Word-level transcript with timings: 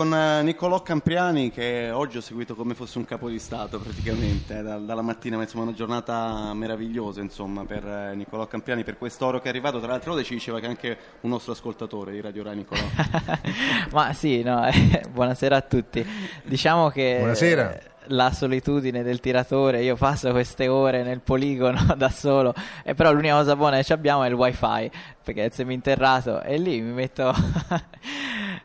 Con 0.00 0.14
eh, 0.14 0.42
Niccolò 0.42 0.80
Campriani 0.80 1.50
che 1.50 1.90
oggi 1.90 2.16
ho 2.16 2.22
seguito 2.22 2.54
come 2.54 2.72
fosse 2.72 2.96
un 2.96 3.04
capo 3.04 3.28
di 3.28 3.38
Stato 3.38 3.78
praticamente, 3.78 4.58
eh, 4.58 4.62
dalla 4.62 5.02
mattina, 5.02 5.36
ma 5.36 5.42
insomma 5.42 5.64
una 5.64 5.74
giornata 5.74 6.54
meravigliosa 6.54 7.20
insomma 7.20 7.66
per 7.66 7.86
eh, 7.86 8.14
Niccolò 8.14 8.46
Campriani, 8.46 8.82
per 8.82 8.96
quest'oro 8.96 9.40
che 9.40 9.44
è 9.44 9.48
arrivato, 9.50 9.78
tra 9.78 9.88
l'altro 9.88 10.22
ci 10.22 10.32
diceva 10.32 10.58
che 10.58 10.64
è 10.64 10.68
anche 10.70 10.96
un 11.20 11.28
nostro 11.28 11.52
ascoltatore 11.52 12.12
di 12.12 12.22
Radio 12.22 12.42
Rai 12.44 12.56
Niccolò. 12.56 12.80
ma 13.92 14.14
sì, 14.14 14.42
no, 14.42 14.66
eh, 14.68 15.02
buonasera 15.12 15.56
a 15.56 15.60
tutti. 15.60 16.02
Diciamo 16.44 16.88
che... 16.88 17.16
Buonasera 17.18 17.88
la 18.12 18.32
solitudine 18.32 19.02
del 19.02 19.20
tiratore, 19.20 19.82
io 19.82 19.96
passo 19.96 20.30
queste 20.30 20.66
ore 20.66 21.02
nel 21.02 21.20
poligono 21.20 21.78
da 21.94 22.08
solo, 22.08 22.54
e 22.82 22.94
però 22.94 23.12
l'unica 23.12 23.34
cosa 23.34 23.54
buona 23.54 23.82
che 23.82 23.92
abbiamo 23.92 24.24
è 24.24 24.28
il 24.28 24.34
wifi, 24.34 24.90
perché 25.22 25.42
è 25.42 25.44
il 25.44 25.52
seminterrato, 25.52 26.40
e 26.40 26.56
lì 26.56 26.80
mi 26.80 26.92
metto 26.92 27.34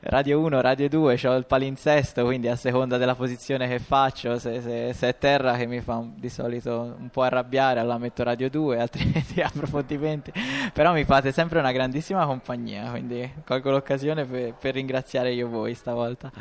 radio 0.08 0.40
1, 0.40 0.62
radio 0.62 0.88
2, 0.88 1.20
ho 1.26 1.36
il 1.36 1.46
palinsesto, 1.46 2.24
quindi 2.24 2.48
a 2.48 2.56
seconda 2.56 2.98
della 2.98 3.16
posizione 3.16 3.68
che 3.68 3.80
faccio, 3.80 4.38
se, 4.38 4.62
se, 4.62 4.94
se 4.94 5.08
è 5.08 5.18
terra 5.18 5.56
che 5.58 5.66
mi 5.66 5.82
fa 5.82 6.04
di 6.16 6.30
solito 6.30 6.96
un 7.00 7.10
po' 7.10 7.24
arrabbiare, 7.24 7.80
allora 7.80 7.98
metto 7.98 8.24
radio 8.24 8.50
2, 8.50 8.80
altrimenti 8.80 9.42
approfondimenti, 9.42 10.32
però 10.74 10.94
mi 10.94 11.04
fate 11.06 11.32
sempre 11.32 11.60
una 11.60 11.72
grandissima 11.72 12.26
compagnia, 12.26 12.90
quindi 12.92 13.32
colgo 13.44 13.72
l'occasione 13.72 14.26
per, 14.26 14.54
per 14.54 14.74
ringraziare 14.76 15.34
io 15.34 15.50
voi 15.50 15.74
stavolta. 15.74 16.32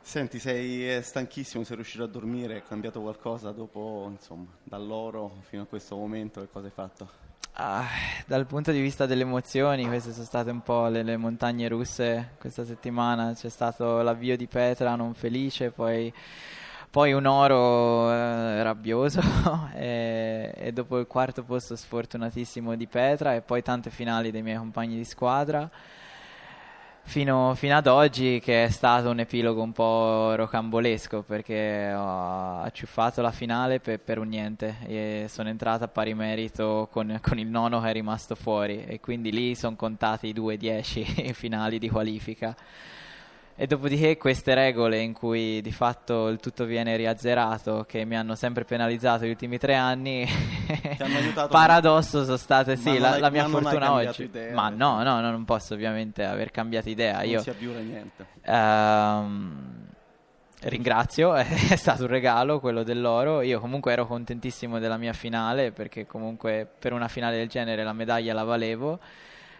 Senti, 0.00 0.38
sei 0.38 0.96
eh, 0.96 1.02
stanchissimo, 1.02 1.64
sei 1.64 1.76
riuscito 1.76 2.04
a 2.04 2.06
dormire, 2.06 2.58
è 2.58 2.62
cambiato 2.62 3.00
qualcosa 3.00 3.50
dopo, 3.50 4.06
insomma, 4.10 4.46
dall'oro 4.62 5.38
fino 5.48 5.62
a 5.62 5.66
questo 5.66 5.96
momento, 5.96 6.40
che 6.40 6.48
cosa 6.52 6.66
hai 6.66 6.72
fatto? 6.72 7.23
Ah, 7.56 7.86
dal 8.26 8.46
punto 8.46 8.72
di 8.72 8.80
vista 8.80 9.06
delle 9.06 9.22
emozioni, 9.22 9.86
queste 9.86 10.12
sono 10.12 10.24
state 10.24 10.50
un 10.50 10.60
po' 10.62 10.88
le, 10.88 11.04
le, 11.04 11.16
montagne 11.16 11.68
russe 11.68 12.30
questa 12.40 12.64
settimana. 12.64 13.32
C'è 13.32 13.48
stato 13.48 14.02
l'avvio 14.02 14.36
di 14.36 14.48
Petra 14.48 14.96
non 14.96 15.14
felice, 15.14 15.70
poi, 15.70 16.12
poi 16.90 17.12
un 17.12 17.26
oro 17.26 18.10
eh, 18.10 18.60
rabbioso 18.64 19.20
e, 19.72 20.52
e, 20.52 20.72
dopo 20.72 20.98
il 20.98 21.06
quarto 21.06 21.44
posto 21.44 21.76
sfortunatissimo 21.76 22.74
di 22.74 22.88
Petra 22.88 23.36
e 23.36 23.40
poi 23.40 23.62
tante 23.62 23.90
finali 23.90 24.32
dei 24.32 24.42
miei 24.42 24.56
compagni 24.56 24.96
di 24.96 25.04
squadra 25.04 25.70
fino, 27.04 27.54
fino, 27.54 27.76
ad 27.76 27.86
oggi 27.86 28.40
che 28.42 28.64
è 28.64 28.68
stato 28.70 29.10
un 29.10 29.20
epilogo 29.20 29.62
un 29.62 29.72
po' 29.72 30.34
rocambolesco 30.34 31.22
perché 31.22 31.92
ho 31.92 32.60
acciuffato 32.60 33.22
la 33.22 33.30
finale 33.30 33.78
per, 33.80 34.00
per 34.00 34.18
un 34.18 34.28
niente 34.28 34.76
e 34.86 35.26
sono 35.28 35.48
entrata 35.48 35.84
a 35.84 35.88
pari 35.88 36.14
merito 36.14 36.88
con, 36.90 37.18
con, 37.22 37.38
il 37.38 37.46
nono 37.46 37.80
che 37.80 37.90
è 37.90 37.92
rimasto 37.92 38.34
fuori 38.34 38.84
e 38.84 39.00
quindi 39.00 39.30
lì 39.30 39.54
sono 39.54 39.76
contati 39.76 40.28
i 40.28 40.32
due 40.32 40.56
dieci 40.56 41.04
finali 41.34 41.78
di 41.78 41.88
qualifica 41.88 42.56
e 43.56 43.68
dopodiché 43.68 44.16
queste 44.16 44.52
regole 44.54 44.98
in 44.98 45.12
cui 45.12 45.60
di 45.60 45.70
fatto 45.70 46.26
il 46.26 46.40
tutto 46.40 46.64
viene 46.64 46.96
riazzerato, 46.96 47.84
che 47.88 48.04
mi 48.04 48.16
hanno 48.16 48.34
sempre 48.34 48.64
penalizzato 48.64 49.26
gli 49.26 49.30
ultimi 49.30 49.58
tre 49.58 49.76
anni, 49.76 50.26
paradosso 51.48 52.24
sono 52.24 52.36
state 52.36 52.76
sì, 52.76 52.98
la, 52.98 53.18
la, 53.18 53.30
mia 53.30 53.46
fortuna 53.46 53.92
oggi. 53.92 54.24
Idea, 54.24 54.52
ma 54.54 54.70
no, 54.70 55.04
no, 55.04 55.20
no, 55.20 55.30
non 55.30 55.44
posso 55.44 55.74
ovviamente 55.74 56.24
aver 56.24 56.50
cambiato 56.50 56.88
idea. 56.88 57.18
Non 57.18 57.28
Io, 57.28 57.40
si 57.42 57.50
abiura 57.50 57.78
niente. 57.78 58.26
Um, 58.46 59.86
ringrazio, 60.62 61.34
è 61.36 61.76
stato 61.76 62.02
un 62.02 62.08
regalo 62.08 62.58
quello 62.58 62.82
dell'oro. 62.82 63.40
Io 63.42 63.60
comunque 63.60 63.92
ero 63.92 64.06
contentissimo 64.06 64.80
della 64.80 64.96
mia 64.96 65.12
finale 65.12 65.70
perché 65.70 66.06
comunque 66.06 66.68
per 66.76 66.92
una 66.92 67.06
finale 67.06 67.36
del 67.36 67.48
genere 67.48 67.84
la 67.84 67.92
medaglia 67.92 68.34
la 68.34 68.42
valevo. 68.44 68.98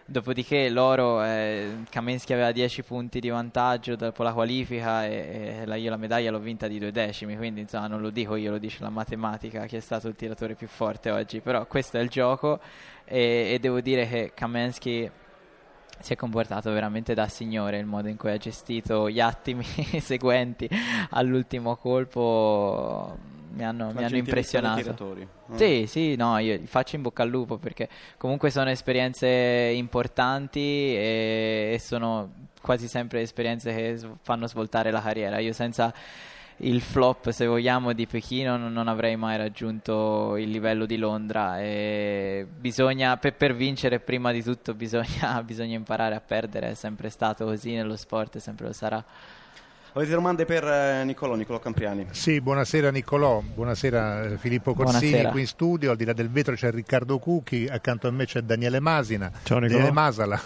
Dopodiché 0.07 0.69
l'oro, 0.69 1.25
eh, 1.25 1.79
Kamensky 1.89 2.35
aveva 2.35 2.53
10 2.53 2.83
punti 2.83 3.21
di 3.21 3.31
vantaggio 3.31 3.97
dopo 3.97 4.23
la 4.23 4.35
qualifica 4.35 5.07
e, 5.07 5.61
e 5.61 5.67
la, 5.67 5.77
io 5.77 5.89
la 5.89 5.97
medaglia 5.97 6.31
l'ho 6.31 6.41
vinta 6.41 6.69
di 6.69 6.79
due 6.79 6.93
decimi, 6.93 7.39
quindi 7.39 7.63
insomma 7.63 7.87
non 7.87 8.03
lo 8.03 8.11
dico 8.11 8.37
io, 8.37 8.51
lo 8.51 8.59
dice 8.59 8.83
la 8.83 8.91
matematica 8.91 9.65
chi 9.65 9.77
è 9.77 9.81
stato 9.81 10.09
il 10.09 10.15
tiratore 10.15 10.57
più 10.57 10.69
forte 10.69 11.11
oggi, 11.11 11.41
però 11.41 11.67
questo 11.67 11.97
è 11.97 12.03
il 12.03 12.11
gioco 12.11 12.61
e, 13.07 13.53
e 13.55 13.59
devo 13.59 13.81
dire 13.81 14.07
che 14.07 14.33
Kamensky 14.35 15.11
si 16.01 16.13
è 16.13 16.17
comportato 16.17 16.71
veramente 16.71 17.15
da 17.15 17.27
signore 17.29 17.79
il 17.79 17.87
modo 17.87 18.09
in 18.09 18.19
cui 18.19 18.31
ha 18.31 18.37
gestito 18.37 19.09
gli 19.09 19.21
attimi 19.21 19.65
seguenti 20.01 20.69
all'ultimo 21.11 21.77
colpo 21.77 23.17
mi 23.53 23.65
hanno, 23.65 23.93
mi 23.95 24.05
hanno 24.05 24.17
impressionato. 24.17 25.17
Mm. 25.51 25.57
Sì, 25.57 25.85
sì, 25.87 26.17
no, 26.17 26.39
io 26.39 26.59
faccio 26.65 26.97
in 26.97 27.03
bocca 27.03 27.23
al 27.23 27.29
lupo 27.29 27.59
perché 27.59 27.89
comunque 28.17 28.51
sono 28.51 28.71
esperienze 28.71 29.27
importanti 29.29 30.61
e, 30.61 31.71
e 31.75 31.79
sono 31.79 32.33
quasi 32.61 32.89
sempre 32.89 33.21
esperienze 33.21 33.75
che 33.75 34.01
fanno 34.23 34.47
svoltare 34.47 34.91
la 34.91 35.03
carriera. 35.03 35.39
Io 35.39 35.53
senza 35.53 35.93
il 36.59 36.81
flop, 36.81 37.31
se 37.31 37.47
vogliamo, 37.47 37.93
di 37.93 38.07
Pechino 38.07 38.57
non, 38.57 38.73
non 38.73 38.87
avrei 38.87 39.17
mai 39.17 39.37
raggiunto 39.37 40.37
il 40.37 40.51
livello 40.51 40.87
di 40.87 40.97
Londra. 40.97 41.61
E 41.61 42.47
bisogna, 42.49 43.17
per, 43.17 43.35
per 43.35 43.55
vincere, 43.55 44.01
prima 44.01 44.33
di 44.33 44.43
tutto, 44.43 44.75
bisogna, 44.75 45.43
bisogna 45.45 45.75
imparare 45.75 46.15
a 46.15 46.21
perdere. 46.21 46.71
È 46.71 46.75
sempre 46.75 47.11
stato 47.11 47.45
così 47.45 47.75
nello 47.75 47.97
sport 47.97 48.37
e 48.37 48.41
sempre 48.41 48.67
lo 48.67 48.73
sarà. 48.73 49.05
Avete 49.97 50.11
domande 50.11 50.45
per 50.45 50.65
eh, 50.65 51.05
Niccolò, 51.05 51.37
Niccolò 51.37 51.61
Campriani? 51.61 52.09
Sì, 52.11 52.41
buonasera 52.41 52.91
Niccolò, 52.91 53.41
buonasera 53.41 54.25
eh, 54.25 54.39
Filippo 54.39 54.75
Corsini 54.75 55.11
buonasera. 55.11 55.31
qui 55.31 55.41
in 55.43 55.47
studio, 55.47 55.91
al 55.93 55.97
di 55.97 56.05
là 56.05 56.13
del 56.13 56.31
vetro 56.31 56.57
c'è 56.57 56.73
Riccardo 56.73 57.21
Cucchi, 57.21 57.69
accanto 57.71 58.09
a 58.09 58.11
me 58.11 58.25
c'è 58.25 58.41
Daniele 58.41 58.81
Masina, 58.81 59.31
Ciao 59.45 59.61
Niccolò. 59.61 59.77
Daniele 59.79 59.93
Masala. 59.93 60.41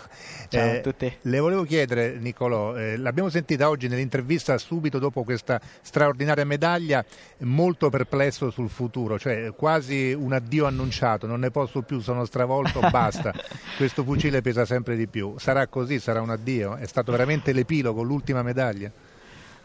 Ciao 0.50 0.66
eh, 0.66 0.76
a 0.76 0.80
tutti. 0.82 1.16
Le 1.22 1.38
volevo 1.38 1.62
chiedere 1.62 2.18
Niccolò, 2.18 2.76
eh, 2.76 2.98
l'abbiamo 2.98 3.30
sentita 3.30 3.70
oggi 3.70 3.88
nell'intervista 3.88 4.58
subito 4.58 4.98
dopo 4.98 5.24
questa 5.24 5.58
straordinaria 5.80 6.44
medaglia, 6.44 7.02
molto 7.38 7.88
perplesso 7.88 8.50
sul 8.50 8.68
futuro, 8.68 9.18
cioè 9.18 9.54
quasi 9.56 10.12
un 10.12 10.34
addio 10.34 10.66
annunciato, 10.66 11.26
non 11.26 11.40
ne 11.40 11.50
posso 11.50 11.80
più, 11.80 12.00
sono 12.00 12.26
stravolto, 12.26 12.80
basta, 12.92 13.32
questo 13.78 14.04
fucile 14.04 14.42
pesa 14.42 14.66
sempre 14.66 14.94
di 14.94 15.06
più. 15.06 15.38
Sarà 15.38 15.68
così, 15.68 15.98
sarà 16.00 16.20
un 16.20 16.28
addio? 16.28 16.76
È 16.76 16.86
stato 16.86 17.12
veramente 17.12 17.54
l'epilogo, 17.54 18.02
l'ultima 18.02 18.42
medaglia? 18.42 18.92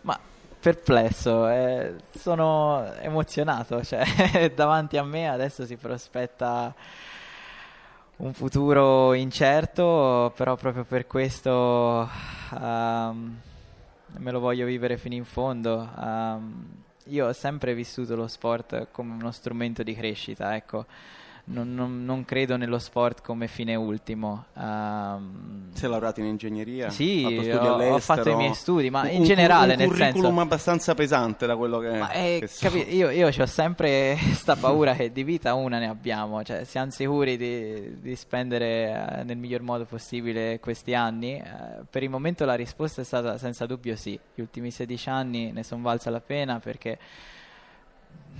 Ma 0.03 0.17
perplesso, 0.59 1.49
eh, 1.49 1.95
sono 2.17 2.93
emozionato, 2.95 3.83
cioè 3.83 4.51
davanti 4.55 4.95
a 4.95 5.03
me 5.03 5.27
adesso 5.27 5.65
si 5.65 5.75
prospetta 5.75 6.73
un 8.15 8.31
futuro 8.31 9.13
incerto, 9.13 10.31
però 10.35 10.55
proprio 10.55 10.85
per 10.85 11.05
questo 11.07 12.09
um, 12.51 13.39
me 14.17 14.31
lo 14.31 14.39
voglio 14.39 14.65
vivere 14.65 14.97
fino 14.97 15.15
in 15.15 15.25
fondo. 15.25 15.89
Um, 15.97 16.65
io 17.07 17.27
ho 17.27 17.33
sempre 17.33 17.73
vissuto 17.73 18.15
lo 18.15 18.27
sport 18.27 18.87
come 18.91 19.15
uno 19.15 19.31
strumento 19.31 19.83
di 19.83 19.93
crescita, 19.93 20.55
ecco 20.55 20.85
non, 21.45 21.73
non, 21.73 22.05
non, 22.05 22.23
credo 22.23 22.55
nello 22.55 22.79
sport 22.79 23.21
come 23.21 23.47
fine 23.47 23.75
ultimo. 23.75 24.45
Um, 24.53 25.73
Sei 25.73 25.89
laureato 25.89 26.21
in 26.21 26.27
ingegneria? 26.27 26.89
Sì, 26.89 27.43
ho, 27.51 27.93
ho, 27.93 27.99
fatto 27.99 28.29
i 28.29 28.35
miei 28.35 28.53
studi, 28.53 28.89
ma 28.89 29.01
un, 29.01 29.09
in 29.09 29.23
generale 29.23 29.73
un, 29.73 29.81
un 29.81 29.87
nel 29.87 29.89
senso... 29.89 30.03
Un 30.03 30.09
curriculum 30.11 30.39
abbastanza 30.39 30.93
pesante 30.93 31.45
da 31.45 31.57
quello 31.57 31.79
che... 31.79 31.89
Ma 31.97 32.09
è, 32.11 32.37
che 32.39 32.47
so. 32.47 32.67
capi- 32.67 32.95
io, 32.95 33.09
io 33.09 33.27
ho 33.27 33.45
sempre 33.45 34.15
questa 34.23 34.55
paura 34.55 34.93
che 34.93 35.11
di 35.11 35.23
vita 35.23 35.53
una 35.53 35.79
ne 35.79 35.89
abbiamo, 35.89 36.43
cioè 36.43 36.63
siamo 36.63 36.91
sicuri 36.91 37.35
di, 37.35 37.99
di 37.99 38.15
spendere 38.15 39.19
uh, 39.19 39.25
nel 39.25 39.37
miglior 39.37 39.61
modo 39.61 39.83
possibile 39.83 40.61
questi 40.61 40.93
anni. 40.93 41.43
Uh, 41.43 41.85
per 41.89 42.03
il 42.03 42.09
momento 42.09 42.45
la 42.45 42.55
risposta 42.55 43.01
è 43.01 43.03
stata 43.05 43.37
senza 43.37 43.65
dubbio 43.65 43.97
sì, 43.97 44.17
gli 44.33 44.39
ultimi 44.39 44.71
16 44.71 45.09
anni 45.09 45.51
ne 45.51 45.63
sono 45.63 45.81
valsa 45.81 46.09
la 46.09 46.21
pena 46.21 46.59
perché 46.59 46.97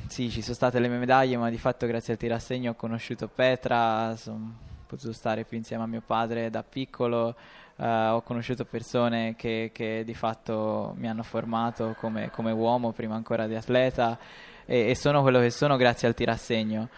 sì, 0.08 0.30
ci 0.30 0.42
sono 0.44 0.54
state 0.54 0.80
le 0.80 0.90
mie 0.90 1.00
medaglie, 1.00 1.38
ma 1.38 1.50
di 1.50 1.58
fatto 1.58 1.88
grazie 1.88 2.14
al 2.14 2.20
tirassegno 2.20 2.72
ho 2.72 2.76
conosciuto 2.76 3.28
Petra, 3.28 4.16
sono 4.16 4.56
potuto 4.86 5.12
stare 5.12 5.44
più 5.44 5.58
insieme 5.58 5.84
a 5.84 5.88
mio 5.88 6.04
padre 6.06 6.52
da 6.52 6.62
piccolo, 6.62 7.36
uh, 7.78 7.84
ho 7.84 8.22
conosciuto 8.22 8.64
persone 8.64 9.34
che, 9.36 9.72
che, 9.74 10.04
di 10.06 10.14
fatto 10.14 10.94
mi 10.98 11.10
hanno 11.10 11.24
formato 11.24 11.96
come, 11.98 12.30
come 12.30 12.52
uomo, 12.52 12.92
prima 12.92 13.16
ancora 13.16 13.48
di 13.48 13.56
atleta, 13.56 14.20
e, 14.66 14.90
e, 14.90 14.96
sono 14.96 15.24
quello 15.24 15.40
che 15.40 15.50
sono 15.50 15.78
grazie 15.78 16.08
al 16.08 16.14
tirassegno. 16.14 16.90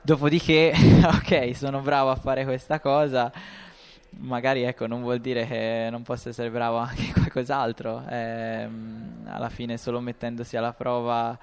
Dopodiché, 0.00 0.72
ok, 1.04 1.54
sono 1.54 1.80
bravo 1.80 2.10
a 2.10 2.16
fare 2.16 2.44
questa 2.44 2.80
cosa, 2.80 3.30
magari 4.20 4.62
ecco, 4.62 4.86
non 4.86 5.02
vuol 5.02 5.18
dire 5.18 5.46
che 5.46 5.88
non 5.90 6.02
possa 6.02 6.30
essere 6.30 6.50
bravo 6.50 6.78
anche 6.78 7.12
qualcos'altro, 7.12 8.02
eh, 8.08 8.68
alla 9.26 9.50
fine 9.50 9.76
solo 9.76 10.00
mettendosi 10.00 10.56
alla 10.56 10.72
prova 10.72 11.38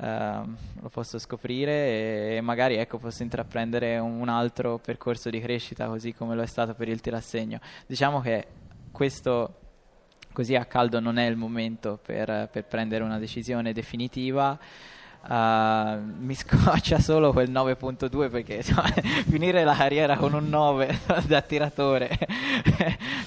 Uh, 0.00 0.54
lo 0.80 0.88
posso 0.88 1.18
scoprire 1.18 2.36
e, 2.36 2.40
magari 2.40 2.76
ecco, 2.76 2.96
posso 2.96 3.22
intraprendere 3.22 3.98
un, 3.98 4.30
altro 4.30 4.78
percorso 4.78 5.28
di 5.28 5.40
crescita 5.40 5.88
così 5.88 6.14
come 6.14 6.34
lo 6.34 6.40
è 6.40 6.46
stato 6.46 6.72
per 6.72 6.88
il 6.88 7.02
tirassegno. 7.02 7.60
Diciamo 7.86 8.22
che 8.22 8.46
questo 8.90 9.56
così 10.32 10.54
a 10.54 10.64
caldo 10.64 11.00
non 11.00 11.18
è 11.18 11.26
il 11.26 11.36
momento 11.36 11.98
per, 12.02 12.48
per 12.50 12.64
prendere 12.64 13.04
una 13.04 13.18
decisione 13.18 13.74
definitiva. 13.74 14.58
Uh, 15.22 16.00
mi 16.18 16.34
scoccia 16.36 16.98
solo 16.98 17.32
quel 17.32 17.50
9.2 17.50 18.30
perché 18.30 18.54
insomma, 18.54 18.88
finire 19.28 19.64
la 19.64 19.74
carriera 19.74 20.16
con 20.16 20.32
un 20.32 20.48
9 20.48 20.98
da 21.26 21.40
tiratore 21.42 22.18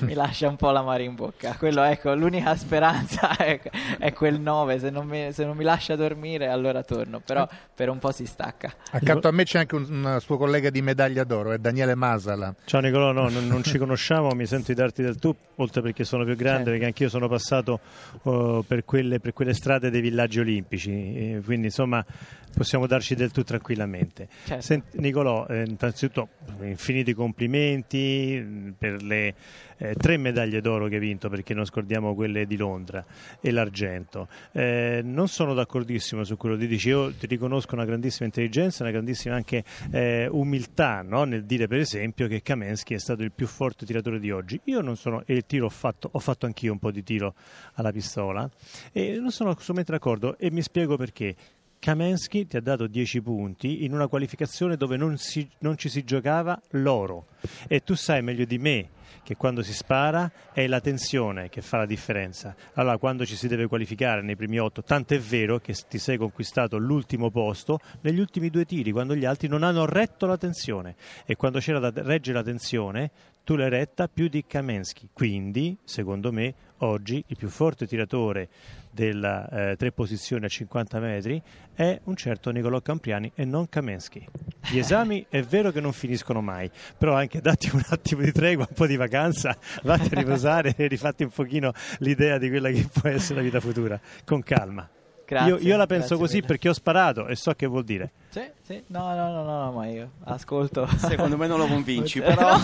mi 0.05 0.13
lascia 0.13 0.47
un 0.47 0.55
po' 0.55 0.71
l'amare 0.71 1.03
in 1.03 1.15
bocca. 1.15 1.55
Quello, 1.57 1.83
ecco, 1.83 2.13
l'unica 2.13 2.55
speranza 2.55 3.35
è, 3.35 3.59
è 3.97 4.13
quel 4.13 4.39
9. 4.39 4.79
Se 4.79 4.89
non, 4.89 5.07
mi, 5.07 5.31
se 5.31 5.45
non, 5.45 5.55
mi, 5.55 5.63
lascia 5.63 5.95
dormire, 5.95 6.47
allora 6.47 6.83
torno. 6.83 7.19
Però 7.19 7.47
per 7.73 7.89
un 7.89 7.99
po' 7.99 8.11
si 8.11 8.25
stacca. 8.25 8.73
Accanto 8.91 9.27
a 9.27 9.31
me 9.31 9.43
c'è 9.43 9.59
anche 9.59 9.75
un, 9.75 9.85
un 9.89 10.17
suo 10.19 10.37
collega 10.37 10.69
di 10.69 10.81
medaglia 10.81 11.23
d'oro, 11.23 11.51
è 11.51 11.57
Daniele 11.57 11.95
Masala. 11.95 12.53
Ciao 12.65 12.81
Nicolò, 12.81 13.11
no, 13.11 13.29
non, 13.29 13.47
non, 13.47 13.63
ci 13.63 13.77
conosciamo, 13.77 14.29
mi 14.33 14.45
sento 14.45 14.71
di 14.71 14.75
darti 14.75 15.01
del 15.01 15.17
tu, 15.17 15.33
oltre 15.55 15.81
perché 15.81 16.03
sono 16.03 16.23
più 16.23 16.35
grande, 16.35 16.55
certo. 16.57 16.69
perché 16.71 16.85
anch'io 16.85 17.09
sono 17.09 17.27
passato 17.27 17.79
uh, 18.23 18.63
per, 18.65 18.85
quelle, 18.85 19.19
per, 19.19 19.33
quelle, 19.33 19.53
strade 19.53 19.89
dei 19.89 20.01
villaggi 20.01 20.39
olimpici. 20.39 20.91
E 20.91 21.41
quindi 21.43 21.67
insomma 21.67 21.82
insomma 21.83 22.05
possiamo 22.53 22.85
darci 22.87 23.15
del 23.15 23.29
tutto 23.29 23.43
tranquillamente. 23.43 24.27
Certo. 24.45 24.63
Sent, 24.63 24.95
Nicolò, 24.95 25.45
eh, 25.47 25.63
innanzitutto 25.63 26.29
infiniti 26.61 27.13
complimenti 27.13 28.39
mm, 28.39 28.69
per 28.77 29.01
le 29.01 29.35
eh, 29.77 29.95
tre 29.95 30.17
medaglie 30.17 30.61
d'oro 30.61 30.87
che 30.87 30.95
hai 30.95 31.01
vinto, 31.01 31.29
perché 31.29 31.53
non 31.53 31.65
scordiamo 31.65 32.13
quelle 32.13 32.45
di 32.45 32.55
Londra 32.55 33.03
e 33.41 33.51
l'argento. 33.51 34.27
Eh, 34.51 35.01
non 35.03 35.27
sono 35.27 35.53
d'accordissimo 35.53 36.23
su 36.23 36.37
quello 36.37 36.55
che 36.55 36.67
dici, 36.67 36.89
io 36.89 37.11
ti 37.13 37.25
riconosco 37.27 37.75
una 37.75 37.85
grandissima 37.85 38.25
intelligenza, 38.25 38.83
una 38.83 38.91
grandissima 38.91 39.35
anche 39.35 39.63
eh, 39.91 40.27
umiltà 40.31 41.01
no? 41.01 41.23
nel 41.23 41.43
dire 41.43 41.67
per 41.67 41.79
esempio 41.79 42.27
che 42.27 42.41
Kamensky 42.41 42.95
è 42.95 42.99
stato 42.99 43.23
il 43.23 43.31
più 43.31 43.47
forte 43.47 43.85
tiratore 43.85 44.19
di 44.19 44.31
oggi. 44.31 44.59
Io 44.65 44.81
non 44.81 44.95
sono, 44.95 45.23
e 45.25 45.33
il 45.33 45.45
tiro 45.45 45.65
ho 45.65 45.69
fatto, 45.69 46.09
ho 46.11 46.19
fatto 46.19 46.45
anch'io 46.45 46.71
un 46.71 46.79
po' 46.79 46.91
di 46.91 47.03
tiro 47.03 47.33
alla 47.73 47.91
pistola 47.91 48.49
e 48.91 49.17
non 49.17 49.31
sono 49.31 49.49
assolutamente 49.49 49.91
d'accordo 49.91 50.37
e 50.37 50.51
mi 50.51 50.61
spiego 50.61 50.95
perché. 50.95 51.35
Kamensky 51.83 52.47
ti 52.47 52.55
ha 52.55 52.61
dato 52.61 52.87
10 52.87 53.21
punti 53.21 53.83
in 53.83 53.91
una 53.91 54.07
qualificazione 54.07 54.77
dove 54.77 54.95
non, 54.95 55.17
si, 55.17 55.45
non, 55.59 55.77
ci 55.77 55.89
si 55.89 56.05
giocava 56.05 56.57
l'oro. 56.69 57.25
E 57.67 57.83
tu 57.83 57.93
sai 57.93 58.21
meglio 58.21 58.45
di 58.45 58.57
me 58.57 58.89
che 59.21 59.35
quando 59.35 59.61
si 59.61 59.73
spara 59.73 60.31
è 60.51 60.65
la 60.67 60.79
tensione 60.79 61.49
che 61.49 61.61
fa 61.61 61.77
la 61.77 61.85
differenza. 61.85 62.55
Allora 62.73 62.97
quando 62.97 63.25
ci 63.25 63.35
si 63.35 63.47
deve 63.47 63.67
qualificare 63.67 64.21
nei 64.21 64.35
primi 64.35 64.59
8, 64.59 64.83
tanto 64.83 65.13
è 65.13 65.19
vero 65.19 65.59
che 65.59 65.75
ti 65.87 65.97
sei 65.97 66.17
conquistato 66.17 66.77
l'ultimo 66.77 67.29
posto 67.29 67.79
negli 68.01 68.19
ultimi 68.19 68.49
due 68.49 68.65
tiri, 68.65 68.91
quando 68.91 69.15
gli 69.15 69.25
altri 69.25 69.47
non 69.47 69.63
hanno 69.63 69.85
retto 69.85 70.25
la 70.25 70.37
tensione 70.37 70.95
e 71.25 71.35
quando 71.35 71.59
c'era 71.59 71.79
da 71.79 71.91
reggere 71.93 72.37
la 72.37 72.43
tensione 72.43 73.11
tu 73.43 73.55
l'hai 73.55 73.69
retta 73.69 74.07
più 74.07 74.27
di 74.27 74.45
Kamensky. 74.45 75.09
Quindi, 75.11 75.77
secondo 75.83 76.31
me, 76.31 76.53
oggi 76.77 77.23
il 77.27 77.37
più 77.37 77.49
forte 77.49 77.85
tiratore 77.85 78.49
della 78.89 79.49
eh, 79.49 79.75
tre 79.75 79.91
posizioni 79.91 80.45
a 80.45 80.49
50 80.49 80.99
metri 80.99 81.41
è 81.73 81.99
un 82.05 82.15
certo 82.15 82.51
Nicolò 82.51 82.81
Campriani 82.81 83.31
e 83.35 83.45
non 83.45 83.67
Kamensky. 83.67 84.25
Gli 84.69 84.77
esami 84.79 85.25
è 85.29 85.41
vero 85.41 85.71
che 85.71 85.81
non 85.81 85.93
finiscono 85.93 86.41
mai, 86.41 86.69
però 86.97 87.15
anche 87.15 87.41
datti 87.41 87.69
un 87.73 87.83
attimo 87.89 88.21
di 88.21 88.31
tregua, 88.31 88.65
un 88.67 88.75
po' 88.75 88.87
di 88.87 88.95
vacanza, 88.95 89.57
vatti 89.83 90.13
a 90.13 90.19
riposare 90.19 90.73
e 90.77 90.87
rifatti 90.87 91.23
un 91.23 91.29
pochino 91.29 91.73
l'idea 91.99 92.37
di 92.37 92.49
quella 92.49 92.69
che 92.69 92.87
può 92.91 93.09
essere 93.09 93.35
la 93.35 93.41
vita 93.41 93.59
futura, 93.59 93.99
con 94.25 94.41
calma. 94.41 94.89
Grazie, 95.33 95.51
io, 95.51 95.57
io, 95.59 95.77
la 95.77 95.85
penso 95.85 96.17
così 96.17 96.35
mille. 96.35 96.47
perché 96.47 96.69
ho 96.69 96.73
sparato 96.73 97.27
e 97.27 97.35
so 97.35 97.53
che 97.53 97.65
vuol 97.65 97.83
dire. 97.83 98.11
Sì, 98.29 98.41
sì, 98.61 98.83
no, 98.87 99.13
no, 99.15 99.31
no, 99.31 99.43
no, 99.43 99.71
ma 99.71 99.87
io 99.87 100.11
ascolto. 100.25 100.87
Secondo 100.97 101.37
me 101.37 101.47
non 101.47 101.57
lo 101.57 101.67
convinci, 101.67 102.21
però. 102.23 102.55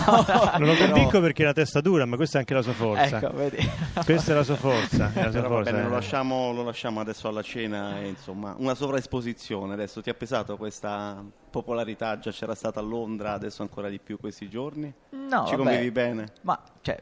non 0.58 0.68
lo 0.68 0.74
convinco 0.74 1.20
perché 1.20 1.42
è 1.42 1.44
una 1.46 1.54
testa 1.54 1.80
dura, 1.80 2.04
ma 2.06 2.16
questa 2.16 2.36
è 2.36 2.40
anche 2.40 2.54
la 2.54 2.62
sua 2.62 2.72
forza. 2.72 3.18
Ecco, 3.18 3.32
vedi. 3.34 3.58
Questa 4.04 4.32
è 4.32 4.34
la 4.34 4.42
sua 4.42 4.56
forza. 4.56 5.10
La 5.14 5.30
sua 5.30 5.42
forza 5.44 5.70
bene, 5.70 5.84
lo, 5.84 5.90
lasciamo, 5.90 6.52
lo, 6.52 6.62
lasciamo, 6.62 7.00
adesso 7.00 7.28
alla 7.28 7.42
cena. 7.42 8.00
E, 8.00 8.08
insomma, 8.08 8.54
una 8.58 8.74
sovraesposizione. 8.74 9.74
Adesso 9.74 10.00
ti 10.00 10.10
ha 10.10 10.14
pesato 10.14 10.56
questa 10.56 11.22
popolarità? 11.50 12.18
Già 12.18 12.30
c'era 12.30 12.54
stata 12.54 12.80
a 12.80 12.82
Londra, 12.82 13.32
adesso 13.32 13.62
ancora 13.62 13.88
di 13.88 13.98
più 13.98 14.18
questi 14.18 14.48
giorni? 14.48 14.92
No, 15.10 15.44
Ci 15.46 15.56
vabbè, 15.56 15.56
convivi 15.56 15.90
bene? 15.90 16.32
Ma 16.42 16.60
cioè, 16.80 16.98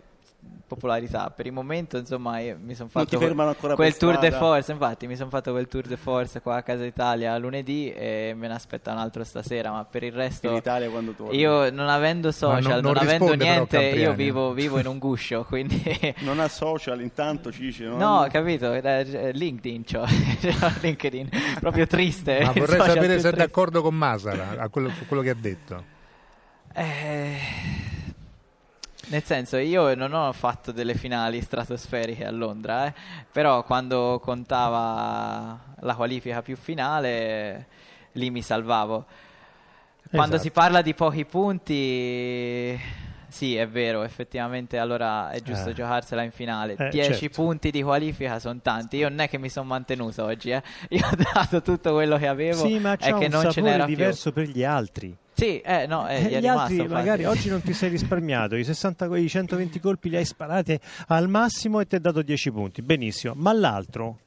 popolarità. 0.69 1.32
Per 1.35 1.47
il 1.47 1.53
momento, 1.53 1.97
insomma, 1.97 2.38
mi 2.38 2.75
sono 2.75 2.88
fatto 2.88 3.17
quel, 3.17 3.97
tour 3.97 4.19
de 4.19 4.31
force. 4.31 4.70
Infatti, 4.70 5.09
mi 5.09 5.17
sono 5.17 5.31
fatto 5.31 5.50
quel 5.50 5.67
tour 5.67 5.87
de 5.87 5.97
force 5.97 6.41
qua 6.41 6.56
a 6.56 6.62
Casa 6.62 6.85
Italia 6.85 7.37
lunedì 7.38 7.91
e 7.93 8.35
me 8.37 8.47
ne 8.47 8.55
aspetta 8.55 8.93
un 8.93 8.99
altro 8.99 9.25
stasera. 9.25 9.73
Ma 9.73 9.85
per 9.85 10.05
il 10.05 10.12
resto, 10.12 10.49
in 10.49 10.56
Italia 10.56 10.88
quando 10.91 11.12
tu 11.12 11.31
io 11.32 11.70
non 11.70 11.88
avendo 11.88 12.31
social, 12.31 12.62
non, 12.62 12.82
non, 12.82 12.93
non 12.93 12.97
avendo 12.99 13.35
niente, 13.35 13.79
io 13.79 14.12
vivo, 14.12 14.53
vivo, 14.53 14.79
in 14.79 14.87
un 14.87 14.99
guscio. 14.99 15.44
Quindi 15.49 15.82
non 16.19 16.38
ha 16.38 16.49
social, 16.49 17.00
intanto 17.00 17.50
ci 17.50 17.62
dice. 17.62 17.87
No, 17.87 18.29
capito? 18.31 18.73
LinkedIn, 18.73 19.82
c'ho. 19.91 20.05
LinkedIn, 20.82 21.29
proprio 21.59 21.87
triste. 21.87 22.41
Ma 22.44 22.53
vorrei 22.55 22.81
sapere 22.81 23.19
se 23.19 23.31
è 23.31 23.32
d'accordo 23.32 23.82
con 23.82 23.94
Masala 23.94 24.56
a 24.59 24.69
quello, 24.69 24.93
quello 25.09 25.23
che 25.23 25.31
ha 25.31 25.37
detto. 25.37 25.97
Eh 26.75 27.88
nel 29.08 29.22
senso, 29.22 29.56
io 29.56 29.94
non 29.94 30.12
ho 30.12 30.32
fatto 30.32 30.72
delle 30.72 30.94
finali 30.94 31.40
stratosferiche 31.40 32.25
a 32.25 32.31
Londra, 32.31 32.87
eh, 32.87 32.94
però 33.31 33.64
quando 33.64 34.20
contava 34.22 35.58
la 35.81 35.94
qualifica 35.94 36.43
più 36.43 36.56
finale, 36.56 37.66
lì 38.12 38.31
mi 38.31 38.43
salvavo. 38.43 39.05
Quando 40.10 40.37
esatto. 40.37 40.43
si 40.43 40.50
parla 40.50 40.82
di 40.82 40.94
pochi 40.94 41.25
punti, 41.26 42.78
sì, 43.28 43.56
è 43.56 43.69
vero, 43.69 44.02
effettivamente 44.02 44.78
allora 44.78 45.31
è 45.31 45.40
giusto 45.43 45.70
eh. 45.70 45.75
giocarsela 45.75 46.22
in 46.22 46.31
finale. 46.31 46.75
10 46.76 46.99
eh, 46.99 47.14
certo. 47.14 47.43
punti 47.43 47.70
di 47.70 47.82
qualifica 47.82 48.38
sono 48.38 48.58
tanti. 48.62 48.96
Io 48.96 49.08
non 49.08 49.20
è 49.20 49.28
che 49.28 49.38
mi 49.38 49.50
sono 49.50 49.66
mantenuto 49.66 50.25
oggi, 50.25 50.50
eh. 50.50 50.62
io 50.88 51.06
ho 51.06 51.16
dato 51.34 51.61
tutto 51.61 51.93
quello 51.93 52.16
che 52.16 52.26
avevo. 52.26 52.66
Sì, 52.66 52.78
ma 52.78 52.96
c'è 52.96 53.12
è 53.12 53.19
che 53.19 53.28
non 53.28 53.50
ce 53.50 53.61
n'era 53.61 53.84
diverso 53.84 54.32
per 54.32 54.49
gli 54.49 54.64
altri. 54.64 55.16
Sì, 55.38 55.61
eh, 55.61 55.87
no, 55.87 56.08
eh, 56.08 56.35
eh, 56.35 56.40
gli 56.40 56.49
altri 56.49 56.85
magari 56.88 57.25
oggi 57.25 57.49
non 57.49 57.62
ti 57.62 57.73
sei 57.73 57.90
risparmiato, 57.90 58.56
i, 58.56 58.64
60, 58.64 59.17
i 59.19 59.29
120 59.29 59.79
colpi 59.79 60.08
li 60.11 60.17
hai 60.17 60.25
sparati 60.25 60.76
al 61.06 61.29
massimo 61.29 61.79
e 61.79 61.87
ti 61.87 61.94
hai 61.94 62.00
dato 62.00 62.23
10 62.23 62.50
punti, 62.50 62.82
benissimo, 62.82 63.35
ma 63.37 63.52
l'altro 63.52 64.19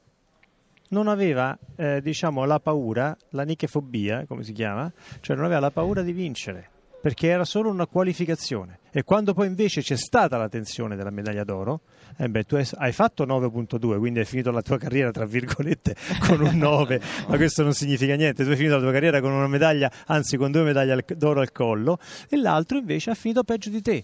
non 0.92 1.10
aveva 1.10 1.58
eh, 1.75 2.00
diciamo 2.02 2.46
la 2.46 2.62
paura, 2.62 3.13
la 3.31 3.44
nichefobia, 3.44 4.24
come 4.25 4.44
si 4.44 4.54
chiama, 4.54 4.90
cioè 5.19 5.36
non 5.36 5.44
aveva 5.44 5.60
la 5.60 5.72
paura 5.72 6.02
di 6.02 6.13
vincere 6.13 6.71
perché 7.01 7.27
era 7.27 7.44
solo 7.44 7.69
una 7.69 7.88
qualificazione. 7.88 8.80
E 8.92 9.03
quando 9.03 9.33
poi 9.33 9.48
invece 9.48 9.81
c'è 9.81 9.95
stata 9.95 10.38
la 10.38 10.48
tensione 10.48 10.95
della 10.95 11.09
medaglia 11.09 11.44
d'oro, 11.44 11.81
eh 12.18 12.30
beh, 12.30 12.44
tu 12.44 12.56
hai 12.56 12.92
fatto 12.92 13.25
9.2, 13.25 13.98
quindi 13.98 14.19
hai 14.19 14.25
finito 14.25 14.51
la 14.51 14.62
tua 14.62 14.77
carriera, 14.77 15.12
tra 15.12 15.25
virgolette, 15.25 15.95
con 16.27 16.42
un 16.42 16.57
9, 16.57 17.01
ma 17.27 17.38
questo 17.38 17.63
non 17.63 17.74
significa 17.74 18.15
niente. 18.15 18.44
Tu 18.44 18.51
hai 18.51 18.56
finito 18.56 18.75
la 18.75 18.81
tua 18.81 18.92
carriera 18.92 19.19
con 19.19 19.31
una 19.31 19.48
medaglia, 19.48 19.92
anzi 20.06 20.38
con 20.38 20.51
due 20.51 20.63
medaglie 20.63 21.03
d'oro 21.15 21.42
al 21.42 21.51
collo, 21.51 21.98
e 22.30 22.38
l'altro 22.38 22.77
invece 22.77 23.09
ha 23.09 23.15
finito 23.15 23.44
peggio 23.44 23.69
di 23.69 23.81
te. 23.81 24.03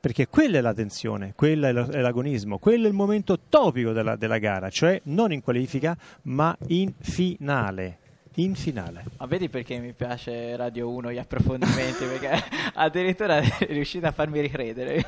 Perché 0.00 0.28
quella 0.28 0.58
è 0.58 0.60
la 0.62 0.72
tensione, 0.72 1.34
quello 1.36 1.66
è 1.66 2.00
l'agonismo, 2.00 2.56
quello 2.56 2.86
è 2.86 2.88
il 2.88 2.94
momento 2.94 3.38
topico 3.50 3.92
della, 3.92 4.16
della 4.16 4.38
gara, 4.38 4.70
cioè 4.70 4.98
non 5.04 5.30
in 5.30 5.42
qualifica, 5.42 5.94
ma 6.22 6.56
in 6.68 6.94
finale 7.00 7.98
in 8.42 8.54
finale. 8.54 9.04
Ma 9.18 9.26
vedi 9.26 9.48
perché 9.48 9.78
mi 9.78 9.92
piace 9.92 10.56
Radio 10.56 10.88
1 10.90 11.12
gli 11.12 11.18
approfondimenti? 11.18 12.04
perché 12.06 12.42
addirittura 12.74 13.38
è 13.58 13.66
riuscito 13.66 14.06
a 14.06 14.12
farmi 14.12 14.40
ricredere. 14.40 15.04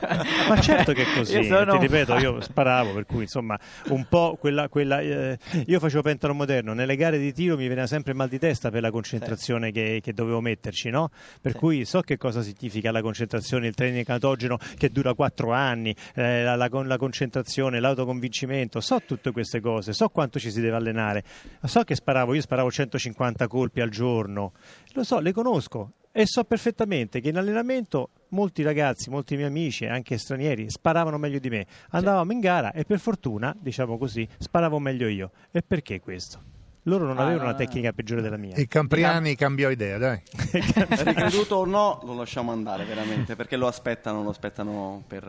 Ma 0.48 0.60
certo 0.60 0.92
che 0.92 1.02
è 1.02 1.06
così, 1.16 1.38
io 1.38 1.66
ti 1.66 1.78
ripeto, 1.78 2.16
io 2.18 2.40
sparavo, 2.40 2.92
per 2.92 3.06
cui 3.06 3.22
insomma 3.22 3.58
un 3.88 4.06
po' 4.08 4.36
quella... 4.38 4.68
quella 4.68 5.00
eh, 5.00 5.38
io 5.66 5.78
facevo 5.78 6.02
pentano 6.02 6.34
moderno, 6.34 6.72
nelle 6.74 6.96
gare 6.96 7.18
di 7.18 7.32
tiro 7.32 7.56
mi 7.56 7.66
veniva 7.68 7.86
sempre 7.86 8.12
mal 8.12 8.28
di 8.28 8.38
testa 8.38 8.70
per 8.70 8.82
la 8.82 8.90
concentrazione 8.90 9.66
sì. 9.66 9.72
che, 9.72 10.00
che, 10.02 10.12
dovevo 10.12 10.40
metterci, 10.40 10.90
no? 10.90 11.10
Per 11.40 11.52
sì. 11.52 11.58
cui 11.58 11.84
so 11.84 12.00
che 12.00 12.16
cosa 12.16 12.42
significa 12.42 12.90
la 12.90 13.00
concentrazione, 13.00 13.66
il 13.66 13.74
training 13.74 14.04
catogeno 14.04 14.58
che 14.76 14.90
dura 14.90 15.14
4 15.14 15.52
anni, 15.52 15.94
eh, 16.14 16.42
la, 16.42 16.56
la, 16.56 16.68
la 16.68 16.96
concentrazione, 16.96 17.80
l'autoconvincimento, 17.80 18.80
so 18.80 19.00
tutte 19.06 19.30
queste 19.30 19.60
cose, 19.60 19.92
so 19.92 20.08
quanto 20.08 20.38
ci 20.38 20.50
si 20.50 20.60
deve 20.60 20.76
allenare, 20.76 21.22
so 21.64 21.82
che 21.82 21.94
sparavo, 21.94 22.34
io 22.34 22.40
sparavo 22.40 22.70
150 22.70 23.21
50 23.22 23.46
colpi 23.46 23.80
al 23.80 23.90
giorno, 23.90 24.52
lo 24.94 25.04
so, 25.04 25.20
le 25.20 25.32
conosco 25.32 25.92
e 26.10 26.26
so 26.26 26.44
perfettamente 26.44 27.20
che 27.20 27.28
in 27.28 27.38
allenamento 27.38 28.10
molti 28.30 28.62
ragazzi, 28.62 29.10
molti 29.10 29.36
miei 29.36 29.48
amici, 29.48 29.86
anche 29.86 30.18
stranieri, 30.18 30.68
sparavano 30.68 31.18
meglio 31.18 31.38
di 31.38 31.48
me. 31.48 31.66
Andavamo 31.90 32.32
in 32.32 32.40
gara 32.40 32.72
e 32.72 32.84
per 32.84 32.98
fortuna, 32.98 33.54
diciamo 33.58 33.96
così, 33.96 34.28
sparavo 34.38 34.78
meglio 34.78 35.06
io. 35.06 35.30
E 35.50 35.62
perché 35.62 36.00
questo? 36.00 36.50
Loro 36.86 37.06
non 37.06 37.16
ah, 37.18 37.22
avevano 37.22 37.44
una 37.44 37.54
tecnica 37.54 37.92
peggiore 37.92 38.22
della 38.22 38.36
mia. 38.36 38.56
E 38.56 38.66
Campriani 38.66 39.36
cambiò 39.36 39.70
idea, 39.70 39.98
dai. 39.98 40.20
Ricreduto 40.50 41.54
o 41.54 41.64
no, 41.64 42.00
lo 42.02 42.14
lasciamo 42.14 42.50
andare 42.50 42.84
veramente, 42.84 43.36
perché 43.36 43.56
lo 43.56 43.68
aspettano, 43.68 44.24
lo 44.24 44.30
aspettano 44.30 45.04
per, 45.06 45.22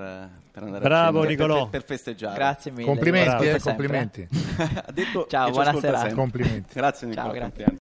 per 0.51 0.63
andare 0.63 0.83
Bravo 0.83 1.21
a 1.21 1.25
Nicolò. 1.25 1.69
Per, 1.69 1.81
per, 1.81 1.83
festeggiare. 1.83 2.35
Grazie 2.35 2.71
mille. 2.71 2.85
Complimenti, 2.85 3.45
eh, 3.45 3.59
complimenti. 3.59 4.27
ha 4.57 4.91
detto 4.91 5.27
Ciao, 5.29 5.51
buonasera. 5.51 6.13
Complimenti. 6.13 6.73
Grazie 6.73 7.07
Nicolò 7.07 7.27
Ciao, 7.27 7.35
grazie. 7.35 7.65